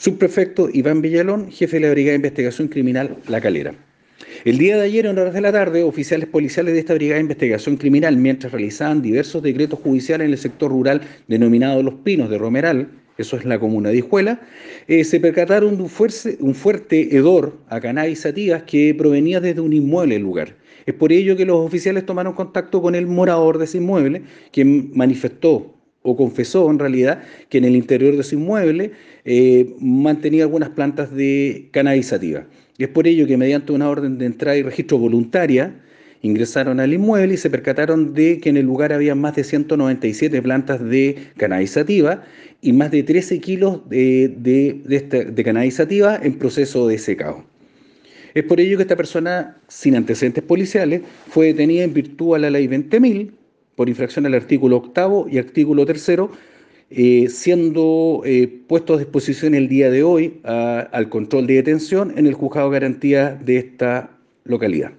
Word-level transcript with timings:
Subprefecto 0.00 0.70
Iván 0.72 1.02
Villalón, 1.02 1.50
jefe 1.50 1.76
de 1.76 1.86
la 1.86 1.90
Brigada 1.90 2.12
de 2.12 2.16
Investigación 2.16 2.68
Criminal 2.68 3.18
La 3.28 3.38
Calera. 3.38 3.74
El 4.46 4.56
día 4.56 4.78
de 4.78 4.84
ayer, 4.84 5.04
en 5.04 5.18
horas 5.18 5.34
de 5.34 5.42
la 5.42 5.52
tarde, 5.52 5.82
oficiales 5.82 6.26
policiales 6.26 6.72
de 6.72 6.80
esta 6.80 6.94
Brigada 6.94 7.16
de 7.16 7.24
Investigación 7.24 7.76
Criminal, 7.76 8.16
mientras 8.16 8.50
realizaban 8.50 9.02
diversos 9.02 9.42
decretos 9.42 9.78
judiciales 9.78 10.24
en 10.24 10.32
el 10.32 10.38
sector 10.38 10.70
rural 10.70 11.02
denominado 11.28 11.82
Los 11.82 11.96
Pinos 11.96 12.30
de 12.30 12.38
Romeral, 12.38 12.88
eso 13.18 13.36
es 13.36 13.44
la 13.44 13.60
comuna 13.60 13.90
de 13.90 13.98
Hijuela, 13.98 14.40
eh, 14.88 15.04
se 15.04 15.20
percataron 15.20 15.76
de 15.76 15.82
un, 15.82 16.54
fuerte, 16.54 17.14
hedor 17.14 17.58
a 17.68 17.78
cannabis 17.78 18.20
sativas 18.20 18.62
que 18.62 18.94
provenía 18.94 19.38
desde 19.38 19.60
un 19.60 19.74
inmueble 19.74 20.14
del 20.14 20.22
lugar. 20.22 20.56
Es 20.86 20.94
por 20.94 21.12
ello 21.12 21.36
que 21.36 21.44
los 21.44 21.58
oficiales 21.58 22.06
tomaron 22.06 22.32
contacto 22.32 22.80
con 22.80 22.94
el 22.94 23.06
morador 23.06 23.58
de 23.58 23.66
ese 23.66 23.76
inmueble, 23.76 24.22
quien 24.50 24.92
manifestó 24.94 25.74
o 26.02 26.16
confesó 26.16 26.70
en 26.70 26.78
realidad 26.78 27.22
que 27.48 27.58
en 27.58 27.64
el 27.64 27.76
interior 27.76 28.14
de 28.14 28.22
ese 28.22 28.36
inmueble 28.36 28.92
eh, 29.24 29.74
mantenía 29.80 30.44
algunas 30.44 30.70
plantas 30.70 31.14
de 31.14 31.68
cannabis 31.72 32.06
sativa. 32.06 32.46
Y 32.78 32.84
es 32.84 32.88
por 32.88 33.06
ello 33.06 33.26
que 33.26 33.36
mediante 33.36 33.72
una 33.72 33.88
orden 33.88 34.16
de 34.18 34.26
entrada 34.26 34.56
y 34.56 34.62
registro 34.62 34.98
voluntaria, 34.98 35.74
ingresaron 36.22 36.80
al 36.80 36.92
inmueble 36.92 37.34
y 37.34 37.36
se 37.36 37.50
percataron 37.50 38.14
de 38.14 38.40
que 38.40 38.50
en 38.50 38.56
el 38.56 38.66
lugar 38.66 38.92
había 38.92 39.14
más 39.14 39.36
de 39.36 39.44
197 39.44 40.42
plantas 40.42 40.82
de 40.82 41.16
cannabis 41.36 41.72
sativa 41.72 42.24
y 42.60 42.72
más 42.72 42.90
de 42.90 43.02
13 43.02 43.40
kilos 43.40 43.88
de, 43.88 44.34
de, 44.36 45.24
de, 45.30 45.44
cannabis 45.44 45.74
sativa 45.74 46.18
en 46.22 46.34
proceso 46.34 46.86
de 46.88 46.98
secado. 46.98 47.44
Es 48.34 48.44
por 48.44 48.60
ello 48.60 48.76
que 48.76 48.82
esta 48.82 48.96
persona, 48.96 49.56
sin 49.68 49.96
antecedentes 49.96 50.44
policiales, 50.44 51.02
fue 51.28 51.46
detenida 51.46 51.84
en 51.84 51.94
virtud 51.94 52.36
a 52.36 52.38
la 52.38 52.50
ley 52.50 52.68
20.000 52.68 53.30
por 53.80 53.88
infracción 53.88 54.26
al 54.26 54.34
artículo 54.34 54.76
octavo 54.76 55.26
y 55.26 55.38
artículo 55.38 55.86
tercero, 55.86 56.30
eh, 56.90 57.28
siendo 57.30 58.20
eh, 58.26 58.46
puesto 58.68 58.92
a 58.92 58.98
disposición 58.98 59.54
el 59.54 59.68
día 59.68 59.90
de 59.90 60.02
hoy 60.02 60.38
al 60.44 61.08
control 61.08 61.46
de 61.46 61.54
detención 61.54 62.12
en 62.18 62.26
el 62.26 62.34
juzgado 62.34 62.68
de 62.68 62.78
garantía 62.78 63.40
de 63.42 63.56
esta 63.56 64.18
localidad. 64.44 64.92